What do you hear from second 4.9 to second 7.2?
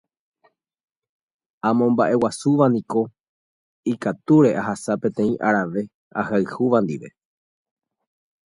peteĩ arave ahayhúva ndive